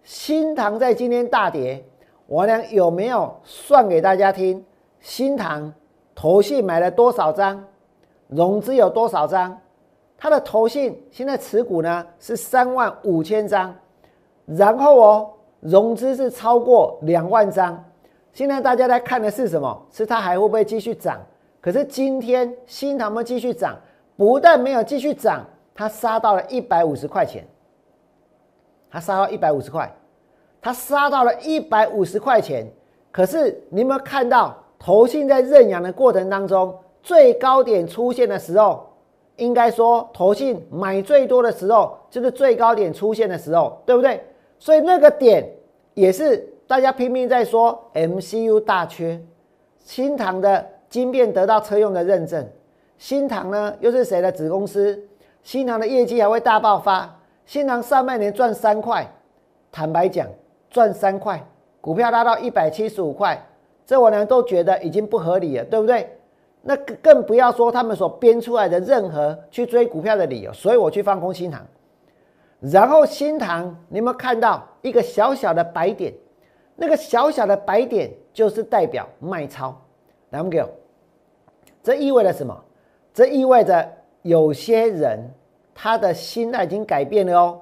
[0.03, 1.85] 新塘在今天大跌，
[2.27, 4.64] 我俩有没有算给大家听？
[5.01, 5.73] 新塘
[6.14, 7.62] 投信买了多少张？
[8.29, 9.59] 融资有多少张？
[10.16, 13.75] 它的投信现在持股呢是三万五千张，
[14.47, 17.85] 然后哦，融资是超过两万张。
[18.33, 19.87] 现在大家在看的是什么？
[19.90, 21.21] 是它还会不会继续涨？
[21.61, 23.77] 可是今天新塘们继续涨，
[24.16, 25.44] 不但没有继续涨，
[25.79, 27.47] 它杀到了一百五十块钱。
[28.91, 29.88] 它杀到一百五十块，
[30.61, 32.67] 它杀到了一百五十块钱。
[33.12, 38.88] 可是你有没有看到，投信在认养的过程当中，最高点出现的时候，
[39.37, 44.21] 应该说投信买最多的时候，就是最高点出现的时候，对不对？
[44.59, 45.49] 所以那个点
[45.95, 49.23] 也是大家拼命在说 MCU 大缺，
[49.77, 52.45] 新唐的晶片得到车用的认证，
[52.97, 55.08] 新唐呢又是谁的子公司？
[55.42, 57.18] 新塘的业绩还会大爆发。
[57.46, 59.11] 新塘上半年赚三块，
[59.72, 60.27] 坦白讲，
[60.68, 61.42] 赚三块，
[61.81, 63.42] 股票拉到一百七十五块，
[63.87, 66.14] 这我俩都觉得已经不合理了，对不对？
[66.61, 71.64] 那更不要说他们所编出来的任何去追股票的理由，所以我去放空新塘。
[72.61, 76.12] 然后新塘，你有没有看到一个小小的白点？
[76.77, 79.74] 那个小小的白点就是代表卖超。
[80.31, 80.62] 来，我们给，
[81.83, 82.64] 这意味着什么？
[83.14, 83.90] 这意味着
[84.23, 85.31] 有些人。
[85.81, 87.61] 他的心态已经改变了哦，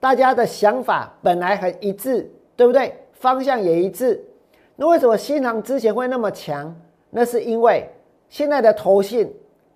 [0.00, 2.94] 大家的想法本来很一致，对不对？
[3.12, 4.18] 方向也一致。
[4.76, 6.74] 那为什么新塘之前会那么强？
[7.10, 7.86] 那是因为
[8.30, 9.30] 现在的投信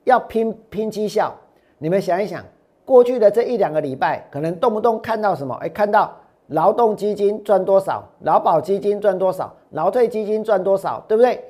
[0.04, 1.34] 要拼拼绩效。
[1.76, 2.42] 你们想一想，
[2.86, 5.54] 过去的这一两个礼拜，可能动不动看到什么？
[5.56, 6.10] 哎，看到
[6.46, 11.44] 劳动基金赚多少，劳保基金赚多少，劳退基金赚多少，对不对？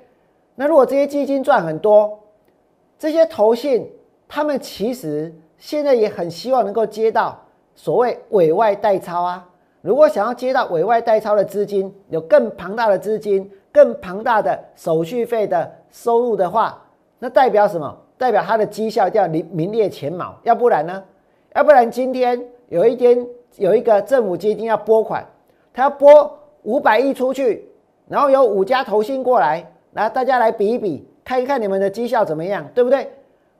[0.57, 2.19] 那如果这些基金赚很多，
[2.99, 3.89] 这些投信
[4.29, 5.35] 他们其实。
[5.57, 7.41] 现在也很希望能够接到
[7.75, 9.49] 所谓委外代操啊！
[9.81, 16.83] 如果想要接到委外代操的资金，有更庞大的资金、更庞大的手续费的收入的话，
[17.19, 17.97] 那代表什么？
[18.19, 20.39] 代表它的绩效要名名列前茅。
[20.43, 21.03] 要不然呢？
[21.55, 25.25] 要不然今天有一天有一个政府基金要拨款，
[25.73, 27.67] 他要拨五百亿出去，
[28.07, 33.09] 然后有五家投信过来，来大家来比一比，看一看你们的绩效怎么样，对不对？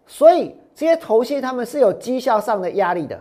[0.07, 0.57] 所以。
[0.77, 3.17] 这些头信他们是有绩效上的压力的，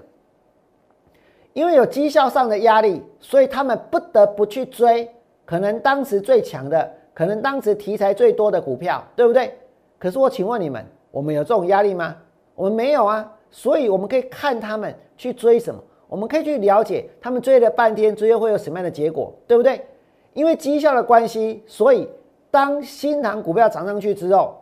[1.53, 5.07] 因为有绩效上的压力，所以他们不得不去追
[5.45, 9.55] 可能当时最强的，可能当时题材最多的股票，对不对？
[9.99, 12.15] 可是我请问你们，我们有这种压力吗？
[12.55, 19.85] 我们没有啊，所以我们可以看他们去追什么，我们可以去了解他们追了半天，最后会有什么样的结果，对不对？
[20.33, 22.09] 因为绩效的关系，所以
[22.49, 24.59] 当新塘股票涨上去之后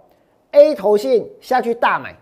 [0.51, 2.15] ，A 头信下去大买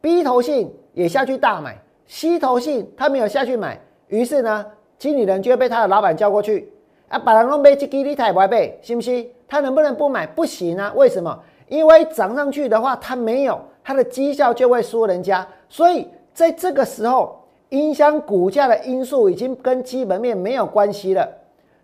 [0.00, 4.66] ，B 头信也下去大买，C 头信他没有下去买，于是呢，
[4.98, 6.72] 经理人就会被他的老板叫过去
[7.08, 9.30] 啊，把人弄被去给你台不背，信不信？
[9.48, 10.26] 他能不能不买？
[10.26, 11.38] 不行啊，为什么？
[11.68, 21.28] 因为涨上去的话，他没有他的绩效就会输人家，所以在这个时候，影响股价的因素已经跟基本面没有关系了。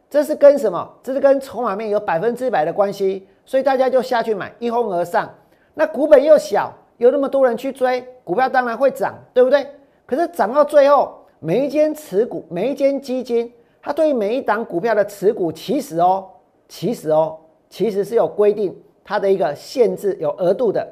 [0.09, 0.88] 这是跟什么？
[1.02, 5.28] 这是跟筹码面有百分之百的关系，所以大家就下去买，一哄而上。
[5.75, 9.67] 那股本又小，有那么多人去追，股票当然会涨，对不对？
[10.07, 16.29] 可是涨到最后，每一间持股、每一间基金，它对于每一档股票的持股，其实哦，
[16.69, 17.39] 其实哦，
[17.71, 20.87] 其实是有规定它的一个限制，有额度的。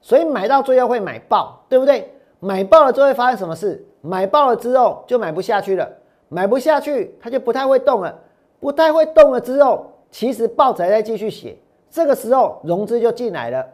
[0.00, 2.12] 所以买到最后会买爆，对不对？
[2.40, 3.86] 买爆了之后会发生什么事？
[4.00, 5.88] 买爆了之后就买不下去了。
[6.28, 8.18] 买不下去，它就不太会动了。
[8.58, 11.56] 不太会动了之后，其实报纸还在继续写。
[11.92, 13.64] 这个时候融资就进来了，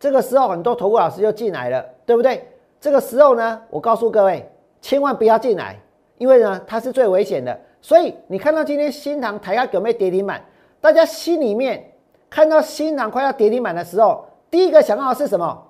[0.00, 2.42] 这个时候很多投顾老师就进来了，对不对？
[2.80, 5.78] 这个时候呢，我告诉各位，千万不要进来，
[6.16, 7.54] 因为呢，它是最危险的。
[7.82, 10.42] 所以你看到今天新塘台压有没有跌停板？
[10.80, 11.92] 大家心里面
[12.30, 15.62] 看到新塘快要跌停板的时候，第一个想到的是什么？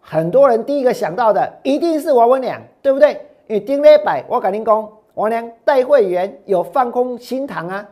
[0.00, 3.12] 很多人第一个想到的一定是王文良，对不对？
[3.46, 4.88] 因为丁磊百，我赶紧讲。
[5.14, 7.86] 王良带会员有放空新塘啊，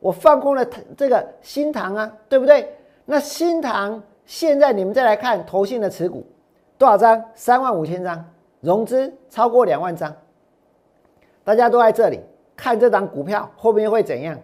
[0.00, 0.64] 我放空了
[0.96, 2.68] 这个新塘啊，对不对？
[3.04, 6.24] 那新塘现在你们再来看投信的持股
[6.78, 7.22] 多少张？
[7.34, 8.24] 三万五千张，
[8.60, 10.14] 融资超过两万张。
[11.44, 12.20] 大家都在这里
[12.56, 14.38] 看这张股票后面会怎样？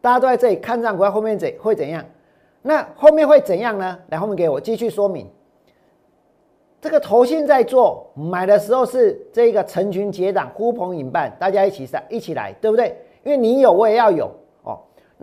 [0.00, 2.04] 大家都在这里看这张股票后面怎会怎样？
[2.60, 3.98] 那后面会怎样呢？
[4.08, 5.28] 来后面给我继续说明。
[6.80, 12.96] 这个头信在做买的时候是这个成群结党、呼朋引伴，大家一起上一起来，对不对？
[13.24, 14.30] 因为你有，我也要有。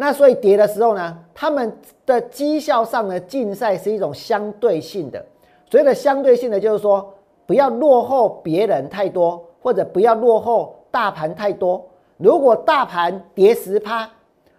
[0.02, 5.22] 那所以跌的时候呢，他们的绩效上的竞赛是一种相对性的。
[5.70, 7.14] 所谓的相对性的，就是说
[7.46, 11.86] 不要落后别人太多，或者不要落后大盘太多。
[12.16, 14.10] 如果大盘跌十趴，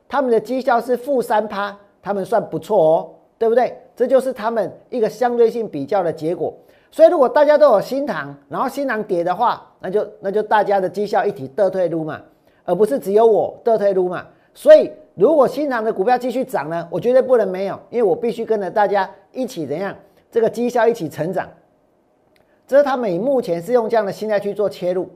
[0.07, 3.75] 他们的绩效是负三趴，他们算不错哦，对不对？
[3.97, 6.53] 这就是他们一个相对性比较的结果。
[6.91, 12.21] 所以，如果大家都有新塘，然后新塘跌的话，那就那就大家的绩效一体得退路嘛，
[12.67, 14.27] 而不是只有我得退路嘛。
[14.53, 19.95] 所以，如果新塘的股票继续涨呢，我绝对不能没有，因为我必须跟着大家一起怎样，
[20.31, 21.47] 这个绩效一起成长。
[22.67, 25.11] 这是他们目前是用这样的心态去做切入。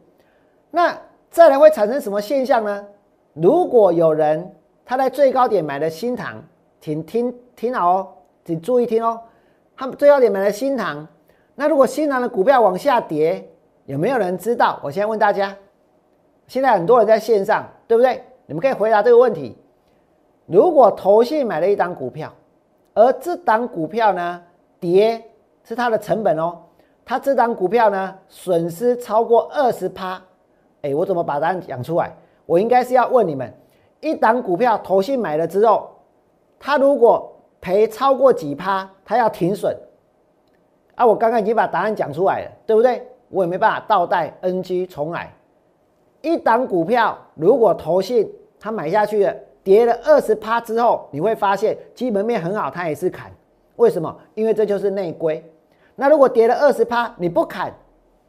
[0.71, 0.95] 那
[1.31, 2.85] 再来会产生什么现象呢？
[3.33, 6.45] 如果有人他在最高点买了新塘，
[6.83, 8.09] 请听听好哦，
[8.45, 9.19] 请注意听哦，
[9.75, 11.09] 他们最高点买了新塘。
[11.55, 13.49] 那如果新塘的股票往下跌，
[13.87, 14.79] 有没有人知道？
[14.83, 15.57] 我先问大家，
[16.47, 18.23] 现在很多人在线上，对不对？
[18.45, 19.57] 你们可以回答这个问题。
[20.47, 22.33] 如果投信买了一档股票，
[22.95, 24.43] 而这档股票呢
[24.79, 25.23] 跌
[25.65, 26.59] 是它的成本哦，
[27.05, 30.23] 它这档股票呢损失超过二十趴，
[30.83, 32.13] 哎，我怎么把答案讲出来？
[32.47, 33.53] 我应该是要问你们，
[34.01, 35.91] 一档股票投信买了之后，
[36.59, 39.75] 它如果赔超过几趴，它要停损。
[40.95, 43.03] 啊，我刚刚已经把答案讲出来了，对不对？
[43.31, 45.33] 我也没办法倒带 NG 重来。
[46.21, 48.31] 一档股票如果投信
[48.61, 53.33] 它买下去了，跌了二十趴之后，你会发现基本面很好，它也是砍。
[53.77, 54.15] 为什么？
[54.35, 55.43] 因为这就是内规。
[55.97, 57.75] 那如果跌了二十趴，你不砍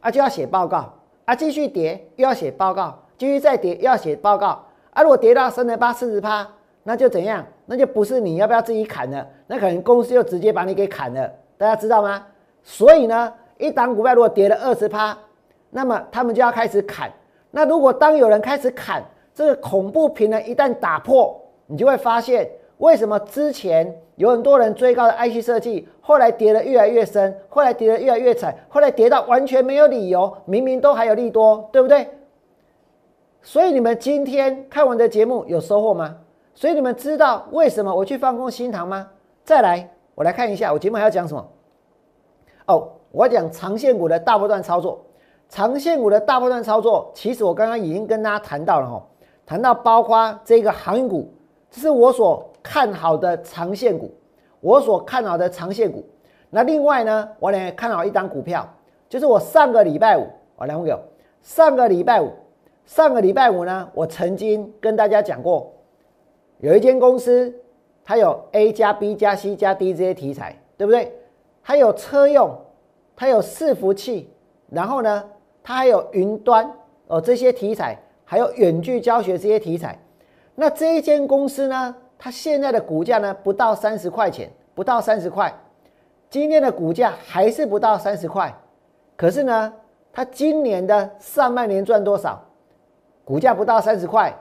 [0.00, 0.92] 啊，就要写报告
[1.26, 5.02] 啊，继续跌又要写报告，继续再跌又要写报告啊。
[5.02, 6.48] 如果跌到三十八、四十趴，
[6.82, 7.44] 那就怎样？
[7.66, 11.30] 那就不是你要不要自己砍了，那可能公司就直接把你给砍了。
[11.58, 12.24] 大家知道吗？
[12.62, 15.16] 所以呢，一档股票如果跌了二十趴，
[15.70, 17.12] 那么他们就要开始砍。
[17.50, 19.02] 那如果当有人开始砍，
[19.36, 32.08] 这个恐怖平衡一旦打破，你就会发现为什么之前有很多人追高的 IC 设计，后来跌得越来越深，后来跌得越来越惨，后来跌到完全没有理由，明明都还有利多，对不对？
[33.42, 36.16] 所以你们今天看完的节目有收获吗？
[36.54, 39.06] 所以你们知道为什么我去放空新塘吗？
[39.44, 41.46] 再来，我来看一下我节目还要讲什么。
[42.68, 45.04] 哦，我讲长线股的大波段操作，
[45.50, 49.06] 长线股的大波段操作，其实我刚刚已经跟大家谈到了哈，
[49.46, 51.32] 谈到包括这个航运股，
[51.70, 54.12] 这是我所看好的长线股，
[54.60, 56.04] 我所看好的长线股。
[56.50, 58.68] 那另外呢，我呢看好一张股票，
[59.08, 60.26] 就是我上个礼拜五，
[60.56, 60.92] 我来问给
[61.42, 62.32] 上个礼拜五，
[62.84, 65.72] 上个礼拜五呢，我曾经跟大家讲过，
[66.58, 67.54] 有一间公司，
[68.04, 71.12] 它有 A 加 B 加 C 加 D 这些题材，对不对？
[71.62, 72.50] 它有车用，
[73.14, 74.30] 它有伺服器，
[74.70, 75.24] 然后呢，
[75.62, 76.68] 它还有云端
[77.06, 79.98] 哦这些题材，还有远距教学这些题材。
[80.56, 85.50] 那这一间公司呢，它现在的股价呢不到三十块钱，不到三十块。
[86.28, 88.52] 今天的股价还是不到三十块，
[89.16, 89.72] 可是呢，
[90.12, 92.42] 它今年的上半年赚多少？
[93.24, 94.34] 股价不到三十块，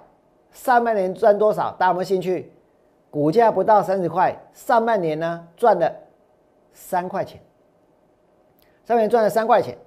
[0.51, 1.71] 上半年赚多少？
[1.77, 2.51] 大家有没有兴趣？
[3.11, 5.89] 股价不到三十块，上半年呢赚了
[6.73, 7.39] 三块钱，
[8.83, 9.77] 上半年赚了三块钱，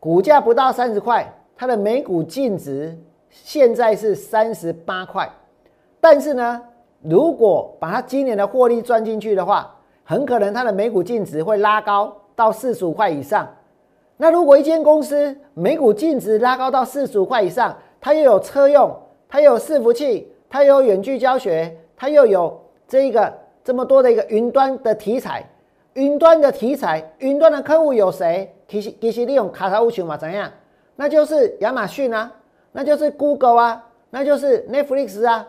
[0.00, 2.98] 股价不到三十块，它的每股净值
[3.30, 5.30] 现在是三十八块，
[6.00, 6.62] 但是呢，
[7.02, 9.74] 如果把它今年的获利赚进去的话，
[10.04, 13.46] 很可能它的每股净值会拉高到四十五块以上。
[14.16, 18.90] 那如果一间公司每股净值拉高到四十五块以上，它又有车用，
[19.28, 22.58] 它又有伺服器，它又有远距教学，它又有
[22.88, 25.46] 这一个这么多的一个云端的题材，
[25.94, 28.50] 云端的题材，云端的客户有谁？
[28.66, 30.50] 其实其实利用卡塔乌群嘛，怎样？
[30.94, 32.32] 那就是亚马逊啊，
[32.76, 35.48] 那就是 Google 啊，那就是 Netflix 啊，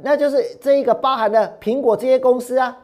[0.00, 2.74] 那就是这一个包含的苹果这些公司啊。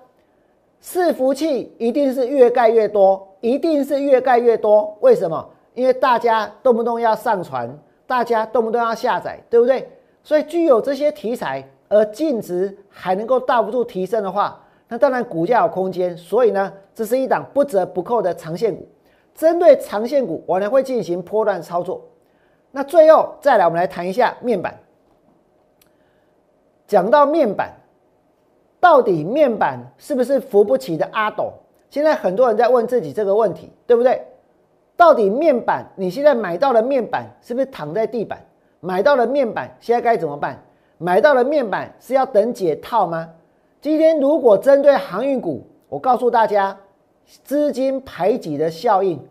[0.82, 4.94] 伺服器一定是越盖越多，一定是越盖越多。
[5.00, 5.48] 为什么？
[5.72, 7.66] 因为大家动不动要上传，
[8.06, 9.88] 大家动不动要下载，对不对？
[10.22, 16.14] 所以具有这些题材，而净值还能够大幅度提升的话，那当然股价有空间。
[16.14, 18.86] 所以呢，这是一档不折不扣的长线股。
[19.34, 22.04] 针对长线股，我呢会进行波段操作。
[22.72, 24.76] 那最后再来，我们来谈一下面板。
[26.88, 27.72] 讲到面板。
[28.80, 31.52] 到底面板是不是扶不起的阿斗？
[31.88, 34.26] 现在很多人在问自己这个问题，对不对？
[34.96, 38.44] 到底面板你现在买到了面板是不是躺在地板？
[38.80, 40.60] 买到了面板现在该怎么办？
[40.98, 43.28] 买到了面板是要等解套吗？
[43.80, 46.76] 今天如果针对航运股，我告诉大家，
[47.44, 49.24] 资金排挤的效应，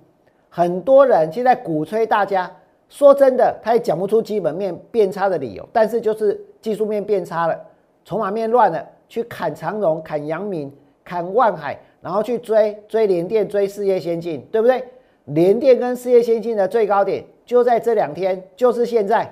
[0.48, 2.50] 很多人现在鼓吹大家，
[2.92, 7.60] 说真的，他也讲不出基本面变差的理由，但是就是技术面变差了，
[8.06, 8.88] 筹码面乱了。
[9.12, 10.72] 去砍长荣、砍阳明、
[11.04, 14.82] 砍万海，然后去追追联电、追事业先进，对不对？
[15.26, 19.30] 联电跟事业先进的最高点就在这两天，就是现在。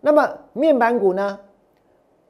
[0.00, 1.38] 那么面板股呢？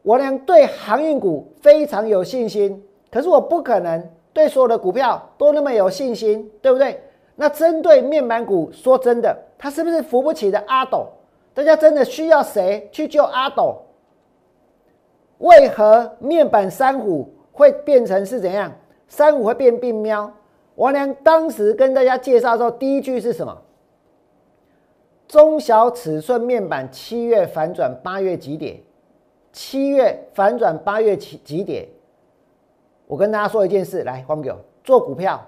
[0.03, 7.01] 我俩对航运股非常有信心，可是我不可能对所有的股票都那么有信心，对不对？
[7.41, 11.07] 那针对面板股，说真的，它是不是扶不起的阿斗？
[11.55, 13.81] 大家真的需要谁去救阿斗？
[15.39, 18.73] 为何面板三虎会变成是怎样？
[19.07, 20.29] 三虎会变病喵？
[20.75, 23.57] 王良当时跟大家介绍的时候，第一句是什么？
[25.29, 28.81] 中小尺寸面板七月反转，八月几点？
[29.53, 31.87] 七月反转，八月几几点？
[33.07, 35.41] 我跟大家说一件事，来黄哥，做股票，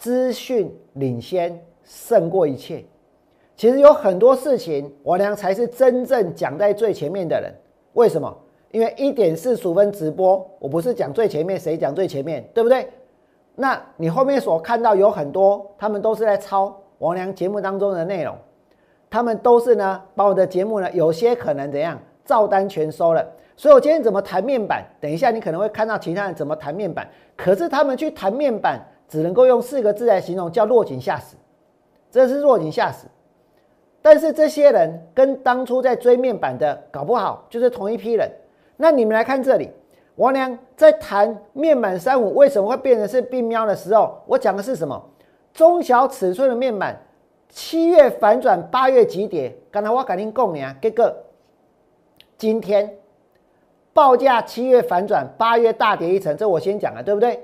[0.00, 2.82] 资讯领先胜过一切。
[3.54, 7.52] 其实有很多事情，王良才是真正讲在最前面的人。
[7.92, 8.34] 为什么？
[8.70, 12.88] 因为一点四十五分直播，我不是讲最前面，谁讲最前面，对不对？
[13.54, 18.34] 那你后面所看到有很多，他们都是在抄王良节目当中的内容，
[19.10, 23.22] 他们都是呢，把我的节目呢，有些可能怎样，照单全收了。
[23.54, 24.82] 所以我今天怎么谈面板？
[24.98, 28.80] 等一下你可能会看到其他人怎么谈面板，可是他们去谈面板，
[29.10, 31.34] 只能够用四个字来形容，叫落井下石，
[32.12, 33.08] 这是落井下石。
[34.00, 38.30] 但是这些人跟当初在追面板的，搞不好就是同一批人。
[38.76, 39.68] 那你们来看这里，
[40.14, 45.04] 王良在谈面板三五为什么会变成是病喵的时候，我讲的是什么？
[45.52, 46.96] 中小尺寸的面板，
[47.48, 49.52] 七月反转，八月急跌。
[49.72, 51.24] 刚才我赶紧供你啊，这个
[52.38, 52.96] 今天
[53.92, 57.42] 报价七月反转，八月大跌一层，这我先讲了，对不对？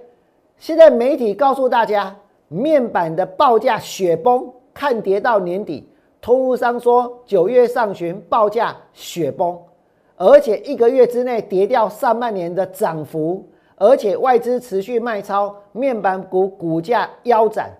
[0.58, 2.16] 现在媒体告诉大家，
[2.48, 5.88] 面板的报价雪崩，看跌到年底。
[6.20, 9.56] 通路商说九月上旬报价雪崩。
[10.16, 13.46] 而且一个月之内跌掉上半年的涨幅，
[13.76, 17.70] 而且外资持续卖超，面板股股价腰斩。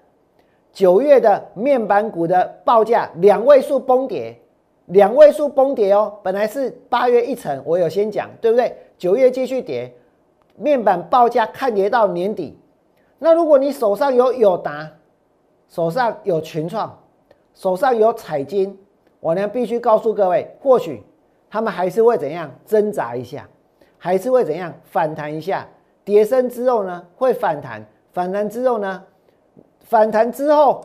[0.70, 4.38] 九月的面板股的报价两位数崩跌，
[4.84, 6.12] 两位数崩跌哦。
[6.22, 8.76] 本来是八月一层，我有先讲，对不对？
[8.98, 9.90] 九月继续跌，
[10.56, 12.58] 面板报价看跌到年底。
[13.18, 14.90] 那如果你手上有友达，
[15.68, 16.98] 手上有群创，
[17.54, 18.78] 手上有彩金，
[19.20, 21.02] 我呢必须告诉各位，或许。
[21.48, 23.48] 他们还是会怎样挣扎一下，
[23.96, 25.66] 还是会怎样反弹一下？
[26.04, 29.02] 跌升之后呢，会反弹，反弹之后呢，
[29.80, 30.84] 反弹之后，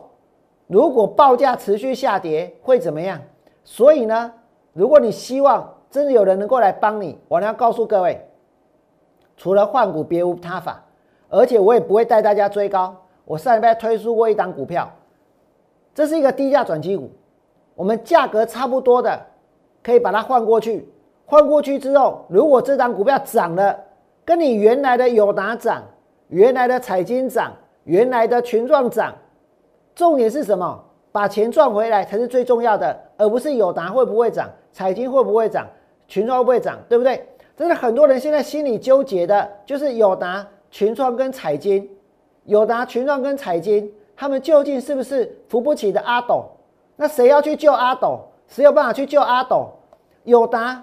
[0.68, 3.20] 如果报价持续下跌，会怎么样？
[3.64, 4.32] 所以呢，
[4.72, 8.24] 如果你希望真的有人能够来帮你，我呢要告诉各位，
[9.36, 10.82] 除了换股别无他法，
[11.32, 12.94] 而且我也不会带大家追高。
[13.24, 14.90] 我上礼拜推出过一档股票，
[15.94, 17.10] 这是一个低价转机股，
[17.74, 19.18] 我们价格差不多的，
[19.82, 20.86] 可以把它换过去。
[21.24, 23.74] 换过去之后，如果这档股票涨了，
[24.26, 25.82] 跟你原来的友达涨，
[26.28, 27.50] 原来的彩金涨，
[27.84, 29.14] 原来的群创涨，
[29.94, 30.84] 重点是什么？
[31.12, 35.66] 把钱赚回来才是最重要的，而不是友达会不会涨，彩金会不会涨，
[36.08, 37.26] 群创会不会涨，对不对？
[37.56, 41.88] 这是很多人现在心里纠结的就是友达、群创跟彩金，
[42.46, 46.44] 友达、群创跟彩金，他们究竟是不是扶不起的阿斗？
[46.96, 48.18] 那谁要去救阿斗？
[48.48, 49.68] 谁有办法去救阿斗？
[50.24, 50.82] 友达、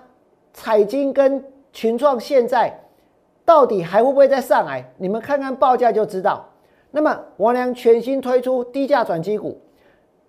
[0.54, 2.80] 彩金跟群创现在
[3.44, 4.88] 到底还会不会再上来？
[4.98, 6.46] 你们看看报价就知道。
[6.92, 9.60] 那么王良全新推出低价转机股。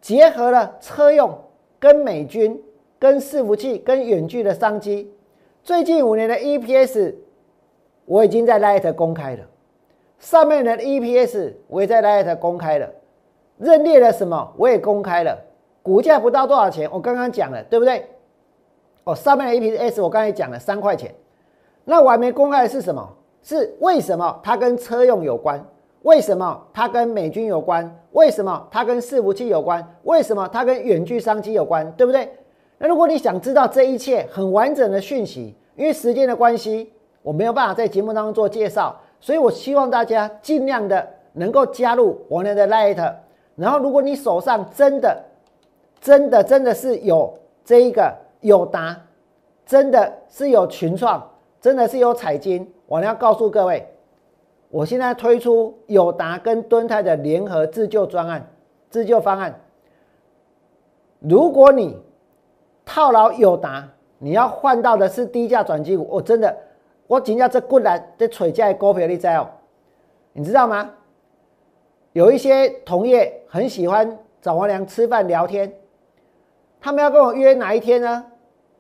[0.01, 1.39] 结合了车用、
[1.79, 2.59] 跟美军、
[2.99, 5.13] 跟伺服器、跟远距的商机，
[5.63, 7.15] 最近五年的 EPS
[8.11, 9.45] 我已经在 Light 公开了，
[10.19, 12.91] 上面的 EPS 我也在 Light 公开了，
[13.57, 15.39] 认列了什么我也公开了，
[15.81, 18.05] 股价不到多少钱，我刚刚讲了，对不对？
[19.05, 21.15] 哦，上面的 EPS 我刚才讲了三块钱，
[21.85, 23.09] 那我还没公开的是什么？
[23.45, 25.65] 是为什么它跟车用有关？
[26.03, 27.97] 为什么它跟美军有关？
[28.11, 29.87] 为什么它跟伺服器有关？
[30.03, 31.89] 为什么它跟远距商机有关？
[31.93, 32.29] 对不对？
[32.79, 36.93] 那如果你想知道这一切很完整的讯息，因为时间的关系，
[37.23, 43.15] 我没有办法在节目当中做介绍，所以我希望大家尽量的能够加入我们的 Light。
[43.57, 45.23] 然后，如果你手上真的、
[46.01, 48.97] 真的、真的是有这一个友达，
[49.67, 53.87] 真的是有群创，真的是有彩金，我要告诉各位。
[54.71, 58.49] 我现在推出友达跟敦泰的联合自救专案、
[58.89, 59.61] 自救方案。
[61.19, 62.01] 如果你
[62.87, 63.87] 套牢友达，
[64.19, 66.07] 你要换到的是低价转机股。
[66.09, 66.57] 我真的，
[67.11, 69.49] 我今天这过来在垂价股票你知哦，
[70.33, 70.89] 你知道吗？
[72.13, 75.75] 有一些同业很喜欢找王良吃饭聊天，
[76.81, 78.25] 他们要跟我约哪一天呢？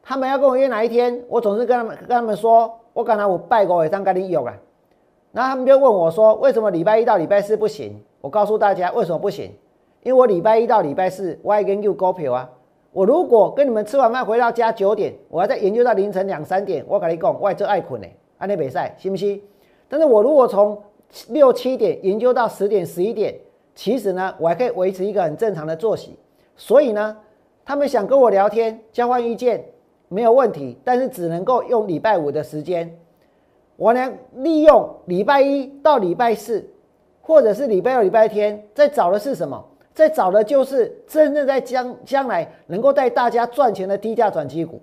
[0.00, 1.20] 他们要跟我约哪一天？
[1.26, 4.54] 我总是跟他们跟他们说，我刚才我拜过会上跟你有啊。
[5.32, 9.52] 那他们就问我说：“为什么礼拜一到礼拜四不行？”我告诉大家为什么不行，
[10.04, 12.48] 因为我礼拜一到礼拜四我还跟 you 股票啊。
[12.92, 18.06] 我如果跟你们吃完饭回到家九点，我还在研究到凌晨两三点，我跟你讲，我这爱困呢，
[18.38, 19.40] 安尼比赛信不信？
[19.88, 20.76] 但是我如果从
[21.28, 23.34] 六七点研究到十点十一点，
[23.74, 26.18] 其实呢，我还可以维持一个很正常的作息。
[26.56, 27.16] 所以呢，
[27.64, 29.64] 他们想跟我聊天交换意见
[30.08, 32.98] 没有问题，但是只能够用礼拜五的时间。
[33.76, 36.68] 我呢，利用礼拜一到礼拜四，
[37.22, 39.64] 或者是礼拜六、礼拜天，在找的是什么？
[40.00, 44.80] 在找的就是真正在将将来能够带大家赚钱的低价转机股。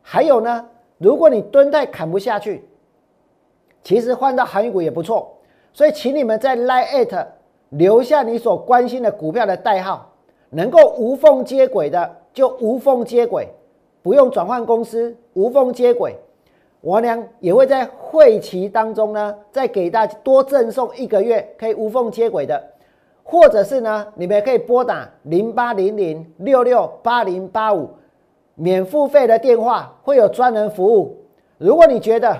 [0.00, 0.64] 还有呢，
[0.98, 2.64] 如果你蹲在砍不下去，
[3.82, 5.36] 其实换到航运股也不错。
[5.72, 7.26] 所以，请你们在 Line at
[7.70, 10.12] 留下你所关心的股票的代号，
[10.50, 13.48] 能够无缝接轨的就无缝接轨，
[14.00, 16.14] 不用转换公司，无缝接轨。
[16.80, 22.62] 我娘也会在会期当中呢，再给大家多赠送一个月可以无缝接轨的，
[23.32, 27.88] 或者是呢，你们可以拨打零八零零六六八零八五
[28.54, 31.16] 免付费的电话，会有专人服务。
[31.56, 32.36] 如果你觉得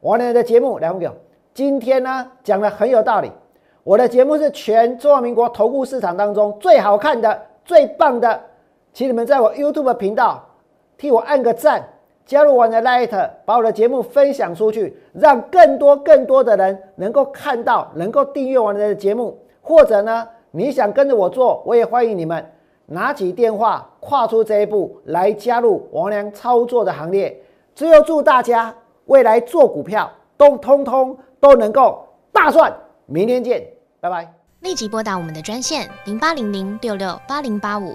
[0.00, 1.14] 我娘的节目两个
[1.52, 3.30] 今天呢讲的很有道理，
[3.84, 8.40] 我的节目是全中华民国投顾市场当中最好看的、最棒的，
[8.94, 10.42] 请你们在我 YouTube 频道
[10.96, 11.86] 替我按个赞。
[12.24, 19.36] 加入我的 Light，把我的节目分享出去，让更多更多的人能够看到，能够订阅我的节目。
[19.62, 22.52] 或者呢，你想跟着我做，我也欢迎你们
[22.86, 27.40] 拿起电话，跨出这一步来加入王良操作的行列。
[27.74, 28.74] 最后祝大家
[29.06, 32.70] 未来做股票都通通都能够大赚。
[33.06, 33.66] 明天见，
[34.00, 34.30] 拜拜。
[34.60, 37.94] 立即拨打我们的专线零八零零六六八零八五。